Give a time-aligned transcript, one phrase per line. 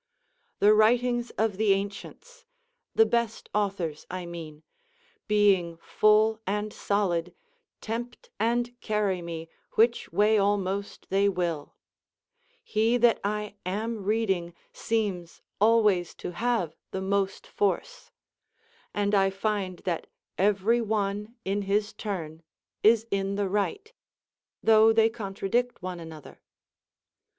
[0.57, 2.43] The writings of the ancients,
[2.95, 4.63] the best authors I mean,
[5.27, 7.35] being full and solid,
[7.81, 11.75] tempt and carry me which way almost they will;
[12.63, 18.09] he that I am reading seems always to have the most force;
[18.95, 22.41] and I find that every one in his turn
[22.81, 23.93] is in the right,
[24.63, 26.41] though they contradict one another.